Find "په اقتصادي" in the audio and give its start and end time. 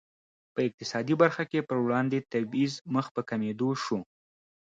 0.53-1.15